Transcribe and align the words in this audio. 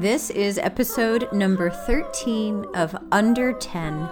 This 0.00 0.30
is 0.30 0.58
episode 0.58 1.26
number 1.32 1.70
13 1.70 2.66
of 2.76 2.96
Under 3.10 3.52
10, 3.52 4.08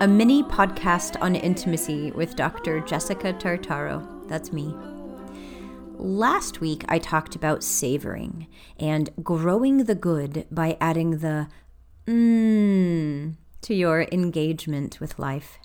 a 0.00 0.06
mini 0.06 0.42
podcast 0.42 1.16
on 1.22 1.34
intimacy 1.34 2.10
with 2.10 2.36
Dr. 2.36 2.80
Jessica 2.80 3.32
Tartaro. 3.32 4.28
That's 4.28 4.52
me. 4.52 4.74
Last 5.96 6.60
week, 6.60 6.84
I 6.90 6.98
talked 6.98 7.36
about 7.36 7.64
savoring 7.64 8.48
and 8.78 9.08
growing 9.22 9.84
the 9.84 9.94
good 9.94 10.46
by 10.50 10.76
adding 10.78 11.20
the 11.20 11.48
mmm 12.06 13.36
to 13.62 13.74
your 13.74 14.02
engagement 14.12 15.00
with 15.00 15.18
life. 15.18 15.58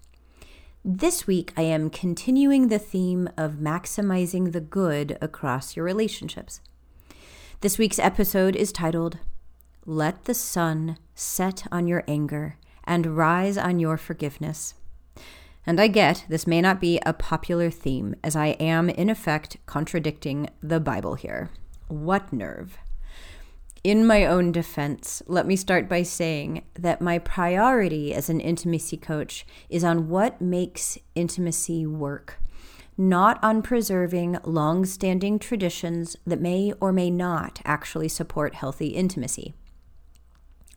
This 0.85 1.27
week, 1.27 1.52
I 1.57 1.63
am 1.63 1.90
continuing 1.90 2.70
the 2.70 2.80
theme 2.80 3.27
of 3.35 3.55
maximizing 3.55 4.54
the 4.54 4.62
good 4.62 5.18
across 5.20 5.76
your 5.76 5.84
relationships. 5.84 6.62
This 7.60 7.77
week's 7.77 7.99
episode 7.99 8.55
is 8.55 8.71
titled 8.71 9.20
Let 9.88 10.25
the 10.25 10.34
Sun 10.34 10.98
Set 11.13 11.67
on 11.71 11.88
Your 11.88 12.03
Anger 12.07 12.57
and 12.85 13.16
Rise 13.16 13.55
on 13.55 13.77
Your 13.77 13.98
Forgiveness. 13.98 14.73
And 15.63 15.80
I 15.80 15.89
get 15.89 16.26
this 16.27 16.48
may 16.48 16.59
not 16.59 16.81
be 16.81 16.99
a 17.05 17.13
popular 17.13 17.70
theme, 17.70 18.16
as 18.23 18.35
I 18.35 18.48
am, 18.59 18.90
in 18.90 19.12
effect, 19.12 19.57
contradicting 19.67 20.49
the 20.59 20.79
Bible 20.79 21.13
here. 21.13 21.52
What 21.88 22.34
nerve! 22.34 22.79
In 23.84 24.07
my 24.07 24.26
own 24.26 24.51
defense, 24.51 25.21
let 25.27 25.45
me 25.45 25.55
start 25.55 25.88
by 25.88 26.01
saying 26.01 26.63
that 26.73 26.99
my 26.99 27.20
priority 27.20 28.12
as 28.12 28.27
an 28.27 28.40
intimacy 28.40 28.98
coach 28.98 29.45
is 29.70 29.84
on 29.84 30.10
what 30.10 30.41
makes 30.41 30.98
intimacy 31.13 31.85
work 31.85 32.40
not 32.98 33.38
on 33.43 33.62
preserving 33.62 34.38
long 34.45 34.85
standing 34.85 35.38
traditions 35.38 36.15
that 36.26 36.40
may 36.40 36.71
or 36.79 36.93
may 36.93 37.12
not 37.12 37.62
actually 37.65 38.07
support 38.07 38.55
healthy 38.55 38.88
intimacy. 38.88 39.54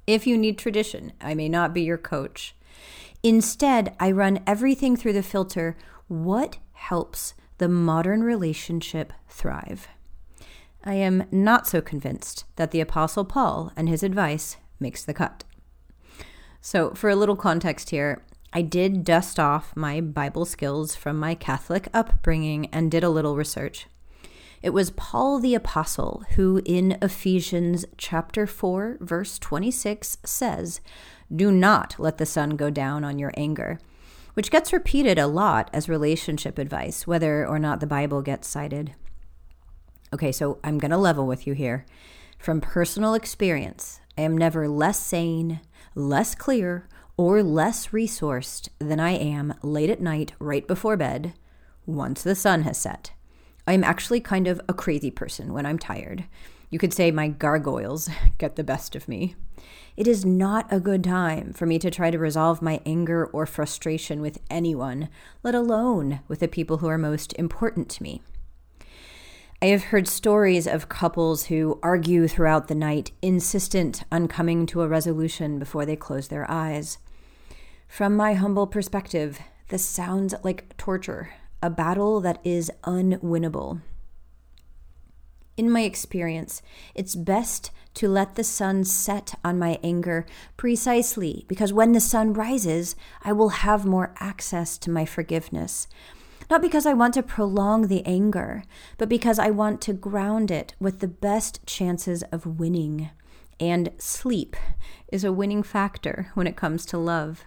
If 0.09 0.27
you 0.27 0.39
need 0.39 0.57
tradition, 0.57 1.13
I 1.21 1.35
may 1.35 1.51
not 1.51 1.75
be 1.75 1.83
your 1.83 1.99
coach. 1.99 2.55
Instead, 3.23 3.95
I 4.01 4.11
run 4.11 4.41
everything 4.47 4.97
through 4.97 5.13
the 5.13 5.23
filter 5.23 5.77
what 6.07 6.57
helps 6.73 7.35
the 7.59 7.69
modern 7.69 8.23
relationship 8.23 9.13
thrive? 9.29 9.87
I 10.83 10.95
am 10.95 11.25
not 11.31 11.67
so 11.67 11.83
convinced 11.83 12.45
that 12.57 12.71
the 12.71 12.81
Apostle 12.81 13.27
Paul 13.27 13.71
and 13.77 13.87
his 13.87 14.03
advice 14.03 14.57
makes 14.81 15.05
the 15.05 15.13
cut. 15.13 15.45
So, 16.63 16.95
for 16.95 17.11
a 17.11 17.17
little 17.17 17.37
context 17.37 17.91
here, 17.91 18.23
I 18.51 18.63
did 18.63 19.05
dust 19.05 19.39
off 19.39 19.77
my 19.77 20.01
Bible 20.01 20.47
skills 20.47 20.95
from 20.95 21.19
my 21.19 21.35
Catholic 21.35 21.87
upbringing 21.93 22.71
and 22.73 22.91
did 22.91 23.05
a 23.05 23.11
little 23.11 23.37
research. 23.37 23.89
It 24.61 24.71
was 24.71 24.91
Paul 24.91 25.39
the 25.39 25.55
Apostle 25.55 26.25
who, 26.35 26.61
in 26.65 26.99
Ephesians 27.01 27.85
chapter 27.97 28.47
4, 28.47 28.99
verse 29.01 29.39
26, 29.39 30.19
says, 30.25 30.81
Do 31.35 31.53
not 31.53 31.95
let 31.99 32.19
the 32.19 32.27
sun 32.27 32.57
go 32.57 32.69
down 32.69 33.05
on 33.05 33.19
your 33.19 33.33
anger, 33.37 33.79
which 34.35 34.51
gets 34.51 34.73
repeated 34.73 35.19
a 35.19 35.29
lot 35.29 35.71
as 35.73 35.89
relationship 35.89 36.59
advice, 36.59 37.07
whether 37.07 37.47
or 37.47 37.61
not 37.61 37.79
the 37.79 37.87
Bible 37.87 38.21
gets 38.21 38.49
cited. 38.49 38.95
Okay, 40.13 40.33
so 40.33 40.59
I'm 40.65 40.79
going 40.79 40.91
to 40.91 40.97
level 40.97 41.27
with 41.27 41.47
you 41.47 41.53
here. 41.53 41.87
From 42.39 42.61
personal 42.61 43.15
experience, 43.15 44.01
I 44.17 44.23
am 44.23 44.37
never 44.37 44.69
less 44.69 44.99
sane, 44.99 45.61
less 45.95 46.35
clear, 46.35 46.89
or 47.17 47.43
less 47.43 47.89
resourced 47.89 48.69
than 48.81 48.99
I 48.99 49.11
am 49.11 49.55
late 49.63 49.91
at 49.91 50.01
night, 50.01 50.33
right 50.41 50.67
before 50.67 50.97
bed, 50.97 51.35
once 51.87 52.23
the 52.23 52.35
sun 52.35 52.63
has 52.63 52.79
set. 52.79 53.13
I'm 53.69 53.85
actually 53.85 54.21
kind 54.21 54.47
of 54.47 54.63
a 54.67 54.73
crazy 54.73 55.11
person 55.11 55.53
when 55.53 55.67
I'm 55.67 55.79
tired. 55.79 56.25
You 56.71 56.79
could 56.79 56.95
say 56.95 57.11
my 57.11 57.29
gargoyles 57.29 58.09
get 58.39 58.57
the 58.57 58.65
best 58.65 58.97
of 58.97 59.07
me. 59.07 59.37
It 59.95 60.09
is 60.09 60.25
not 60.25 60.67
a 60.73 60.81
good 60.81 61.05
time 61.05 61.53
for 61.53 61.67
me 61.67 61.79
to 61.81 61.91
try 61.91 62.11
to 62.11 62.19
resolve 62.19 62.63
my 62.63 62.81
anger 62.87 63.27
or 63.27 63.45
frustration 63.45 64.23
with 64.23 64.41
anyone, 64.49 65.11
let 65.43 65.55
alone 65.55 66.21
with 66.29 66.41
the 66.41 66.49
people 66.49 66.79
who 66.79 66.89
are 66.89 66.97
most 66.97 67.35
important 67.35 67.91
to 67.91 68.03
me. 68.03 68.23
I 69.61 69.67
have 69.67 69.85
heard 69.85 70.09
stories 70.09 70.67
of 70.67 70.89
couples 70.89 71.47
who 71.47 71.79
argue 71.83 72.27
throughout 72.27 72.69
the 72.69 72.75
night, 72.75 73.11
insistent 73.21 74.03
on 74.11 74.29
coming 74.29 74.65
to 74.69 74.81
a 74.81 74.89
resolution 74.89 75.59
before 75.59 75.85
they 75.85 75.97
close 75.97 76.29
their 76.29 76.51
eyes. 76.51 76.97
From 77.87 78.17
my 78.17 78.33
humble 78.33 78.67
perspective, 78.67 79.39
this 79.69 79.85
sounds 79.85 80.33
like 80.43 80.75
torture, 80.79 81.35
a 81.63 81.71
battle 81.71 82.21
that 82.21 82.41
is 82.45 82.71
unwinnable. 82.85 83.81
In 85.57 85.71
my 85.71 85.81
experience, 85.81 86.63
it's 86.95 87.17
best 87.17 87.73
to 87.95 88.09
let 88.09 88.37
the 88.37 88.45
sun 88.45 88.85
set 88.85 89.35
on 89.45 89.59
my 89.59 89.81
anger 89.83 90.25
precisely 90.57 91.45
because 91.49 91.73
when 91.73 91.93
the 91.93 92.01
sun 92.01 92.33
rises, 92.33 92.95
I 93.25 93.33
will 93.33 93.49
have 93.49 93.85
more 93.85 94.15
access 94.21 94.79
to 94.79 94.91
my 94.91 95.05
forgiveness. 95.05 95.89
Not 96.49 96.63
because 96.63 96.87
I 96.87 96.95
want 96.95 97.15
to 97.15 97.23
prolong 97.25 97.89
the 97.89 98.07
anger, 98.07 98.63
but 98.97 99.09
because 99.09 99.41
I 99.41 99.51
want 99.51 99.81
to 99.83 99.93
ground 99.93 100.53
it 100.53 100.75
with 100.79 101.01
the 101.01 101.09
best 101.09 101.67
chances 101.67 102.23
of 102.31 102.61
winning. 102.61 103.11
And 103.59 103.91
sleep 103.99 104.55
is 105.11 105.25
a 105.25 105.33
winning 105.33 105.65
factor 105.65 106.31
when 106.35 106.47
it 106.47 106.57
comes 106.57 106.87
to 106.87 106.99
love. 106.99 107.45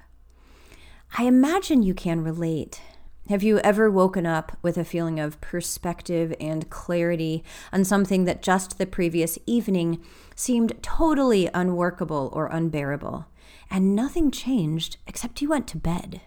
I 1.17 1.23
imagine 1.23 1.81
you 1.81 1.93
can 1.93 2.21
relate. 2.21 2.81
Have 3.29 3.43
you 3.43 3.59
ever 3.59 3.89
woken 3.89 4.25
up 4.25 4.57
with 4.61 4.77
a 4.77 4.83
feeling 4.83 5.19
of 5.19 5.39
perspective 5.39 6.33
and 6.39 6.69
clarity 6.69 7.43
on 7.71 7.85
something 7.85 8.25
that 8.25 8.41
just 8.41 8.77
the 8.77 8.85
previous 8.85 9.37
evening 9.45 10.03
seemed 10.35 10.81
totally 10.81 11.49
unworkable 11.53 12.29
or 12.33 12.47
unbearable, 12.47 13.27
and 13.69 13.95
nothing 13.95 14.31
changed 14.31 14.97
except 15.07 15.41
you 15.41 15.49
went 15.49 15.67
to 15.67 15.77
bed? 15.77 16.21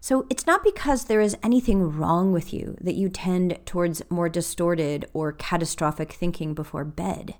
So 0.00 0.26
it's 0.28 0.46
not 0.46 0.64
because 0.64 1.04
there 1.04 1.22
is 1.22 1.38
anything 1.42 1.96
wrong 1.96 2.32
with 2.32 2.52
you 2.52 2.76
that 2.82 2.96
you 2.96 3.08
tend 3.08 3.58
towards 3.64 4.02
more 4.10 4.28
distorted 4.28 5.06
or 5.14 5.32
catastrophic 5.32 6.12
thinking 6.12 6.52
before 6.52 6.84
bed. 6.84 7.36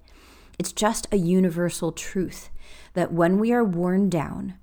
It's 0.58 0.72
just 0.72 1.06
a 1.12 1.18
universal 1.18 1.92
truth 1.92 2.48
that 2.94 3.12
when 3.12 3.38
we 3.38 3.52
are 3.52 3.64
worn 3.64 4.08
down, 4.08 4.54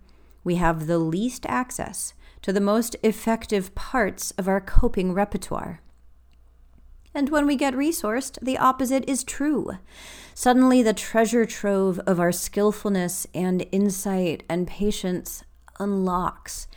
we 0.44 0.56
have 0.56 0.88
the 0.88 0.98
least 0.98 1.46
access 1.48 2.16
to 2.42 2.54
the 2.54 2.62
most 2.62 2.96
effective 3.04 3.74
parts 3.76 4.32
of 4.32 4.48
our 4.48 4.62
coping 4.62 5.14
repertoire. 5.14 5.82
And 7.14 7.30
when 7.30 7.46
we 7.46 7.56
get 7.56 7.74
resourced, 7.74 8.40
the 8.42 8.58
opposite 8.58 9.08
is 9.08 9.24
true. 9.24 9.72
Suddenly, 10.34 10.82
the 10.82 10.94
treasure 10.94 11.46
trove 11.46 12.00
of 12.00 12.20
our 12.20 12.32
skillfulness 12.32 13.28
and 13.34 13.66
insight 13.72 14.44
and 14.48 14.68
patience 14.68 15.44
unlocks. 15.80 16.68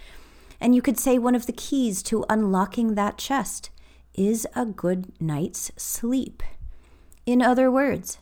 And 0.60 0.74
you 0.74 0.82
could 0.82 0.98
say 0.98 1.18
one 1.18 1.34
of 1.34 1.46
the 1.46 1.52
keys 1.52 2.02
to 2.04 2.24
unlocking 2.28 2.94
that 2.94 3.18
chest 3.18 3.70
is 4.14 4.46
a 4.56 4.64
good 4.64 5.12
night's 5.20 5.70
sleep. 5.76 6.42
In 7.26 7.40
other 7.40 7.70
words, 7.70 8.18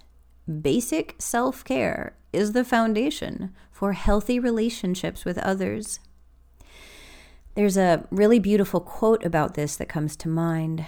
basic 0.60 1.14
self 1.18 1.64
care 1.64 2.14
is 2.32 2.52
the 2.52 2.64
foundation 2.64 3.54
for 3.70 3.92
healthy 3.92 4.38
relationships 4.38 5.24
with 5.24 5.38
others. 5.38 5.98
There's 7.54 7.76
a 7.76 8.06
really 8.10 8.38
beautiful 8.38 8.80
quote 8.80 9.26
about 9.26 9.54
this 9.54 9.76
that 9.76 9.88
comes 9.88 10.16
to 10.16 10.28
mind. 10.28 10.86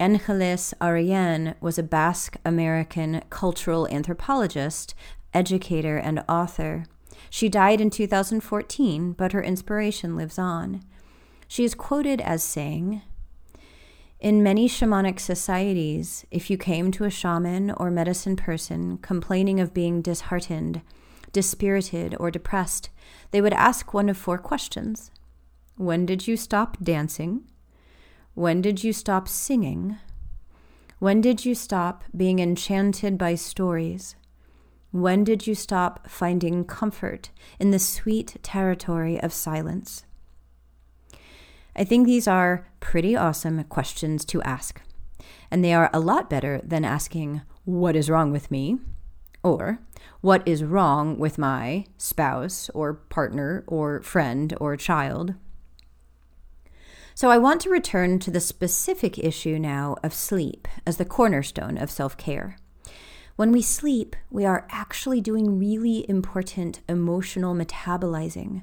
Angeles 0.00 0.72
Arrien 0.80 1.54
was 1.60 1.78
a 1.78 1.82
Basque 1.82 2.38
American 2.46 3.22
cultural 3.28 3.86
anthropologist, 3.88 4.94
educator, 5.34 5.98
and 5.98 6.24
author. 6.30 6.86
She 7.28 7.50
died 7.50 7.78
in 7.78 7.90
2014, 7.90 9.12
but 9.12 9.32
her 9.32 9.42
inspiration 9.42 10.16
lives 10.16 10.38
on. 10.38 10.82
She 11.46 11.62
is 11.62 11.74
quoted 11.74 12.22
as 12.22 12.42
saying, 12.42 13.02
in 14.18 14.42
many 14.42 14.68
shamanic 14.68 15.20
societies, 15.20 16.24
if 16.30 16.48
you 16.48 16.56
came 16.56 16.90
to 16.92 17.04
a 17.04 17.10
shaman 17.10 17.70
or 17.72 17.90
medicine 17.90 18.36
person 18.36 18.96
complaining 18.98 19.60
of 19.60 19.74
being 19.74 20.00
disheartened, 20.00 20.80
dispirited, 21.32 22.16
or 22.18 22.30
depressed, 22.30 22.88
they 23.30 23.42
would 23.42 23.52
ask 23.52 23.92
one 23.92 24.08
of 24.08 24.16
four 24.16 24.38
questions 24.38 25.10
When 25.76 26.06
did 26.06 26.28
you 26.28 26.36
stop 26.36 26.76
dancing? 26.82 27.44
When 28.34 28.60
did 28.60 28.84
you 28.84 28.92
stop 28.92 29.26
singing? 29.26 29.96
When 30.98 31.20
did 31.20 31.44
you 31.44 31.54
stop 31.54 32.04
being 32.16 32.38
enchanted 32.38 33.18
by 33.18 33.34
stories? 33.34 34.14
When 34.90 35.24
did 35.24 35.46
you 35.46 35.54
stop 35.54 36.08
finding 36.08 36.64
comfort 36.64 37.30
in 37.58 37.70
the 37.70 37.78
sweet 37.78 38.36
territory 38.42 39.18
of 39.20 39.32
silence? 39.32 40.04
I 41.74 41.84
think 41.84 42.06
these 42.06 42.28
are 42.28 42.68
pretty 42.80 43.16
awesome 43.16 43.64
questions 43.64 44.26
to 44.26 44.42
ask. 44.42 44.82
And 45.50 45.64
they 45.64 45.72
are 45.72 45.88
a 45.92 46.00
lot 46.00 46.28
better 46.28 46.60
than 46.62 46.84
asking, 46.84 47.40
What 47.64 47.96
is 47.96 48.10
wrong 48.10 48.30
with 48.30 48.50
me? 48.50 48.78
or 49.42 49.80
What 50.20 50.46
is 50.46 50.62
wrong 50.62 51.18
with 51.18 51.38
my 51.38 51.86
spouse 51.96 52.70
or 52.74 52.92
partner 52.94 53.64
or 53.66 54.02
friend 54.02 54.54
or 54.60 54.76
child? 54.76 55.34
So 57.14 57.30
I 57.30 57.38
want 57.38 57.60
to 57.62 57.70
return 57.70 58.18
to 58.20 58.30
the 58.30 58.40
specific 58.40 59.18
issue 59.18 59.58
now 59.58 59.96
of 60.02 60.14
sleep 60.14 60.66
as 60.86 60.96
the 60.96 61.04
cornerstone 61.04 61.76
of 61.76 61.90
self 61.90 62.16
care. 62.16 62.56
When 63.36 63.52
we 63.52 63.62
sleep, 63.62 64.16
we 64.30 64.44
are 64.44 64.66
actually 64.70 65.20
doing 65.20 65.58
really 65.58 66.08
important 66.08 66.80
emotional 66.88 67.54
metabolizing. 67.54 68.62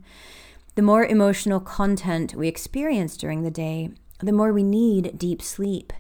The 0.76 0.82
more 0.82 1.06
emotional 1.06 1.60
content 1.60 2.36
we 2.36 2.48
experience 2.48 3.18
during 3.18 3.44
the 3.44 3.52
day, 3.52 3.92
the 4.20 4.32
more 4.32 4.54
we 4.54 4.64
need 4.64 5.18
deep 5.18 5.42
sleep. 5.42 5.92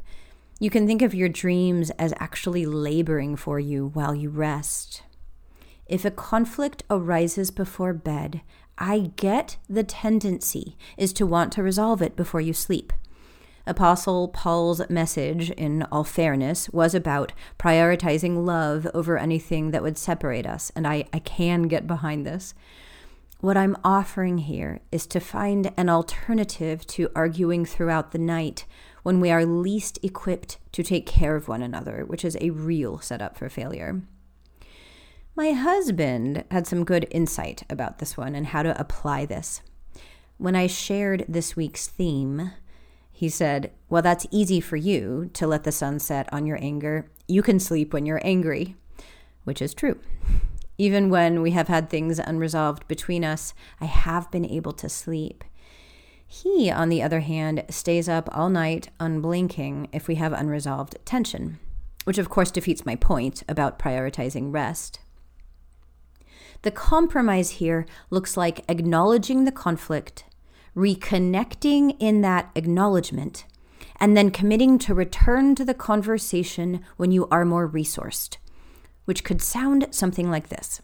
You 0.60 0.70
can 0.70 0.86
think 0.86 1.02
of 1.02 1.16
your 1.16 1.30
dreams 1.30 1.90
as 1.92 2.14
actually 2.20 2.66
laboring 2.66 3.36
for 3.36 3.60
you 3.60 3.88
while 3.94 4.14
you 4.14 4.30
rest. 4.30 5.04
If 5.90 6.06
a 6.06 6.12
conflict 6.12 6.84
arises 6.92 7.50
before 7.50 7.94
bed, 7.94 8.42
I 8.78 9.12
get 9.16 9.58
the 9.68 9.84
tendency 9.84 10.78
is 10.98 11.12
to 11.14 11.26
want 11.26 11.52
to 11.54 11.64
resolve 11.64 12.04
it 12.04 12.16
before 12.16 12.42
you 12.42 12.54
sleep. 12.54 12.94
Apostle 13.66 14.28
Paul's 14.28 14.88
message, 14.88 15.50
in 15.50 15.82
all 15.92 16.04
fairness, 16.04 16.70
was 16.70 16.94
about 16.94 17.34
prioritizing 17.58 18.46
love 18.46 18.88
over 18.94 19.18
anything 19.18 19.72
that 19.72 19.82
would 19.82 19.98
separate 19.98 20.46
us, 20.46 20.72
and 20.76 20.86
I, 20.86 21.06
I 21.12 21.18
can 21.18 21.64
get 21.64 21.88
behind 21.88 22.24
this. 22.24 22.54
What 23.40 23.58
I'm 23.58 23.76
offering 23.84 24.40
here 24.40 24.82
is 24.92 25.08
to 25.08 25.20
find 25.20 25.74
an 25.76 25.90
alternative 25.90 26.86
to 26.88 27.10
arguing 27.16 27.66
throughout 27.66 28.12
the 28.12 28.20
night 28.20 28.66
when 29.02 29.20
we 29.20 29.32
are 29.32 29.44
least 29.44 29.98
equipped 30.04 30.60
to 30.74 30.84
take 30.84 31.08
care 31.08 31.36
of 31.36 31.48
one 31.48 31.64
another, 31.64 32.06
which 32.06 32.24
is 32.24 32.38
a 32.40 32.52
real 32.52 33.00
setup 33.00 33.38
for 33.38 33.50
failure. 33.50 34.04
My 35.36 35.52
husband 35.52 36.44
had 36.52 36.68
some 36.68 36.84
good 36.84 37.08
insight 37.12 37.64
about 37.70 38.00
this 38.00 38.18
one 38.18 38.36
and 38.36 38.48
how 38.48 38.64
to 38.64 38.80
apply 38.80 39.26
this. 39.26 39.62
When 40.38 40.56
I 40.56 40.68
shared 40.68 41.26
this 41.28 41.56
week's 41.56 41.88
theme, 41.88 42.52
he 43.12 43.30
said, 43.30 43.72
Well, 43.90 44.02
that's 44.02 44.26
easy 44.32 44.62
for 44.62 44.78
you 44.78 45.30
to 45.34 45.48
let 45.48 45.66
the 45.66 45.72
sun 45.72 46.00
set 46.00 46.32
on 46.34 46.46
your 46.46 46.58
anger. 46.62 47.10
You 47.28 47.42
can 47.42 47.60
sleep 47.60 47.94
when 47.94 48.06
you're 48.06 48.22
angry, 48.24 48.76
which 49.44 49.62
is 49.62 49.74
true. 49.74 50.00
Even 50.78 51.10
when 51.10 51.42
we 51.42 51.52
have 51.52 51.68
had 51.68 51.90
things 51.90 52.20
unresolved 52.20 52.88
between 52.88 53.26
us, 53.26 53.54
I 53.82 53.86
have 53.86 54.32
been 54.32 54.46
able 54.46 54.72
to 54.72 54.88
sleep. 54.88 55.44
He, 56.26 56.72
on 56.72 56.88
the 56.88 57.02
other 57.02 57.20
hand, 57.20 57.66
stays 57.70 58.08
up 58.08 58.30
all 58.32 58.50
night 58.50 58.90
unblinking 59.00 59.90
if 59.92 60.08
we 60.08 60.16
have 60.16 60.32
unresolved 60.32 60.96
tension, 61.04 61.60
which 62.06 62.18
of 62.18 62.30
course 62.30 62.52
defeats 62.52 62.86
my 62.86 62.96
point 62.96 63.44
about 63.50 63.80
prioritizing 63.80 64.54
rest. 64.54 65.00
The 66.62 66.72
compromise 66.72 67.52
here 67.52 67.86
looks 68.10 68.36
like 68.36 68.66
acknowledging 68.70 69.46
the 69.46 69.52
conflict, 69.52 70.26
reconnecting 70.76 71.96
in 72.00 72.22
that 72.22 72.52
acknowledgement, 72.56 73.46
and 74.00 74.16
then 74.16 74.32
committing 74.32 74.78
to 74.80 74.94
return 74.94 75.56
to 75.56 75.66
the 75.66 75.74
conversation 75.74 76.84
when 76.98 77.12
you 77.12 77.28
are 77.30 77.46
more 77.46 77.70
resourced 77.70 78.38
which 79.10 79.24
could 79.24 79.42
sound 79.42 79.88
something 79.90 80.30
like 80.30 80.50
this 80.50 80.84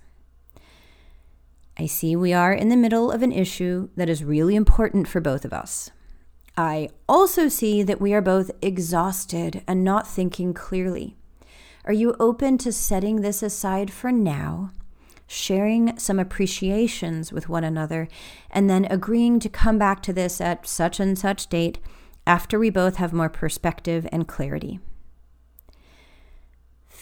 I 1.77 1.86
see 1.86 2.16
we 2.16 2.33
are 2.33 2.51
in 2.51 2.69
the 2.69 2.75
middle 2.75 3.12
of 3.12 3.22
an 3.22 3.31
issue 3.31 3.89
that 3.95 4.10
is 4.10 4.24
really 4.24 4.56
important 4.56 5.07
for 5.07 5.19
both 5.19 5.44
of 5.44 5.51
us. 5.51 5.92
I 6.57 6.89
also 7.07 7.50
see 7.50 7.83
that 7.83 8.00
we 8.00 8.13
are 8.13 8.22
both 8.22 8.50
exhausted 8.62 9.62
and 9.68 9.83
not 9.83 10.07
thinking 10.07 10.54
clearly. 10.54 11.18
Are 11.83 11.94
you 11.94 12.16
open 12.18 12.57
to 12.60 12.72
setting 12.72 13.22
this 13.22 13.44
aside 13.44 13.92
for 13.92 14.10
now, 14.10 14.72
sharing 15.27 15.98
some 15.98 16.19
appreciations 16.19 17.31
with 17.33 17.50
one 17.50 17.63
another, 17.63 18.07
and 18.51 18.69
then 18.69 18.86
agreeing 18.86 19.39
to 19.39 19.50
come 19.50 19.77
back 19.77 20.01
to 20.04 20.13
this 20.13 20.39
at 20.39 20.68
such 20.68 21.00
and 21.00 21.18
such 21.18 21.48
date 21.48 21.80
after 22.27 22.57
we 22.57 22.69
both 22.69 22.95
have 22.95 23.13
more 23.13 23.30
perspective 23.30 24.07
and 24.12 24.27
clarity? 24.27 24.80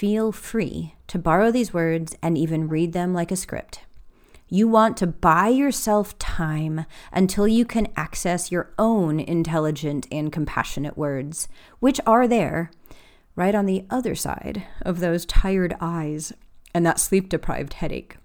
feel 0.03 0.33
free 0.33 0.95
to 1.07 1.17
borrow 1.17 1.49
these 1.49 1.73
words 1.73 2.13
and 2.21 2.37
even 2.37 2.67
read 2.67 2.91
them 2.91 3.13
like 3.13 3.31
a 3.31 3.37
script. 3.37 3.79
You 4.49 4.67
want 4.67 4.97
to 4.97 5.07
buy 5.07 5.47
yourself 5.47 6.19
time 6.19 6.85
until 7.13 7.47
you 7.47 7.63
can 7.63 7.87
access 7.95 8.51
your 8.51 8.73
own 8.77 9.19
intelligent 9.19 10.05
and 10.11 10.29
compassionate 10.29 10.97
words, 10.97 11.47
which 11.79 12.01
are 12.05 12.27
there, 12.27 12.69
right 13.37 13.55
on 13.55 13.65
the 13.65 13.85
other 13.89 14.13
side 14.13 14.65
of 14.81 14.99
those 14.99 15.25
tired 15.25 15.73
eyes 15.79 16.33
and 16.73 16.85
that 16.85 16.99
sleep 16.99 17.29
deprived 17.29 17.73
headache. 17.73 18.17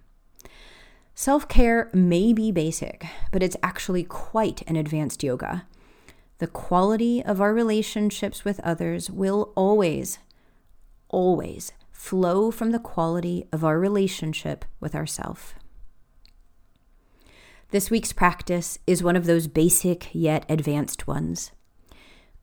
Self 1.14 1.48
care 1.48 1.90
may 1.92 2.32
be 2.32 2.52
basic, 2.52 3.06
but 3.32 3.42
it's 3.42 3.56
actually 3.62 4.04
quite 4.04 4.62
an 4.68 4.76
advanced 4.76 5.22
yoga. 5.22 5.66
The 6.38 6.46
quality 6.46 7.24
of 7.24 7.40
our 7.40 7.52
relationships 7.52 8.44
with 8.44 8.60
others 8.60 9.10
will 9.10 9.52
always 9.56 10.18
always 11.08 11.72
flow 11.90 12.50
from 12.50 12.70
the 12.70 12.78
quality 12.78 13.46
of 13.52 13.64
our 13.64 13.78
relationship 13.78 14.64
with 14.78 14.94
ourself. 14.94 15.54
This 17.70 17.90
week's 17.90 18.12
practice 18.12 18.78
is 18.86 19.02
one 19.02 19.16
of 19.16 19.26
those 19.26 19.46
basic 19.46 20.08
yet 20.12 20.46
advanced 20.48 21.06
ones. 21.06 21.50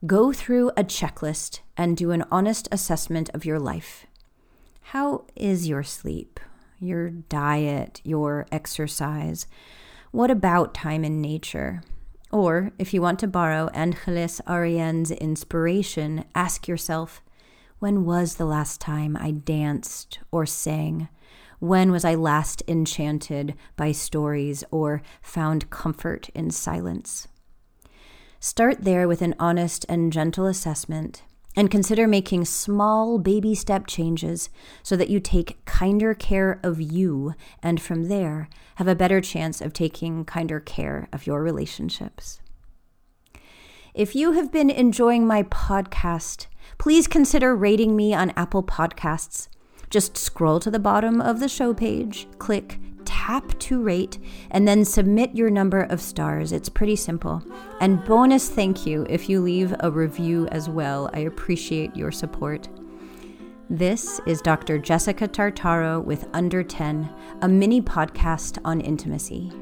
Go 0.04 0.32
through 0.32 0.70
a 0.76 0.84
checklist 0.84 1.60
and 1.76 1.96
do 1.96 2.10
an 2.10 2.24
honest 2.30 2.68
assessment 2.70 3.30
of 3.30 3.44
your 3.44 3.58
life. 3.58 4.05
How 4.90 5.24
is 5.34 5.66
your 5.66 5.82
sleep, 5.82 6.38
your 6.78 7.10
diet, 7.10 8.00
your 8.04 8.46
exercise? 8.52 9.48
What 10.12 10.30
about 10.30 10.74
time 10.74 11.04
in 11.04 11.20
nature? 11.20 11.82
Or, 12.30 12.70
if 12.78 12.94
you 12.94 13.02
want 13.02 13.18
to 13.18 13.26
borrow 13.26 13.66
Angeles 13.74 14.40
Arrien's 14.46 15.10
inspiration, 15.10 16.24
ask 16.36 16.68
yourself 16.68 17.20
when 17.80 18.04
was 18.04 18.36
the 18.36 18.44
last 18.44 18.80
time 18.80 19.16
I 19.20 19.32
danced 19.32 20.20
or 20.30 20.46
sang? 20.46 21.08
When 21.58 21.90
was 21.90 22.04
I 22.04 22.14
last 22.14 22.62
enchanted 22.68 23.56
by 23.76 23.90
stories 23.90 24.62
or 24.70 25.02
found 25.20 25.68
comfort 25.68 26.28
in 26.28 26.52
silence? 26.52 27.26
Start 28.38 28.84
there 28.84 29.08
with 29.08 29.20
an 29.20 29.34
honest 29.40 29.84
and 29.88 30.12
gentle 30.12 30.46
assessment 30.46 31.24
and 31.56 31.70
consider 31.70 32.06
making 32.06 32.44
small 32.44 33.18
baby 33.18 33.54
step 33.54 33.86
changes 33.86 34.50
so 34.82 34.94
that 34.94 35.08
you 35.08 35.18
take 35.18 35.64
kinder 35.64 36.14
care 36.14 36.60
of 36.62 36.80
you 36.80 37.34
and 37.62 37.80
from 37.80 38.08
there 38.08 38.48
have 38.76 38.86
a 38.86 38.94
better 38.94 39.22
chance 39.22 39.62
of 39.62 39.72
taking 39.72 40.24
kinder 40.24 40.60
care 40.60 41.08
of 41.12 41.26
your 41.26 41.42
relationships. 41.42 42.40
If 43.94 44.14
you 44.14 44.32
have 44.32 44.52
been 44.52 44.68
enjoying 44.68 45.26
my 45.26 45.44
podcast, 45.44 46.46
please 46.76 47.06
consider 47.06 47.56
rating 47.56 47.96
me 47.96 48.12
on 48.12 48.34
Apple 48.36 48.62
Podcasts. 48.62 49.48
Just 49.88 50.18
scroll 50.18 50.60
to 50.60 50.70
the 50.70 50.78
bottom 50.78 51.22
of 51.22 51.40
the 51.40 51.48
show 51.48 51.72
page, 51.72 52.28
click 52.38 52.78
tap 53.26 53.58
to 53.58 53.82
rate, 53.82 54.18
and 54.52 54.68
then 54.68 54.84
submit 54.84 55.34
your 55.34 55.50
number 55.50 55.82
of 55.82 56.00
stars. 56.00 56.52
It's 56.52 56.68
pretty 56.68 56.94
simple. 56.94 57.42
And 57.80 58.04
bonus 58.04 58.48
thank 58.48 58.86
you 58.86 59.04
if 59.10 59.28
you 59.28 59.40
leave 59.40 59.74
a 59.80 59.90
review 59.90 60.46
as 60.52 60.68
well. 60.68 61.10
I 61.12 61.20
appreciate 61.20 61.96
your 61.96 62.12
support. 62.12 62.68
This 63.68 64.20
is 64.28 64.40
Dr. 64.40 64.78
Jessica 64.78 65.26
Tartaro 65.26 66.04
with 66.04 66.28
Under 66.34 66.62
10, 66.62 67.12
a 67.42 67.48
mini 67.48 67.82
podcast 67.82 68.60
on 68.64 68.80
intimacy. 68.80 69.52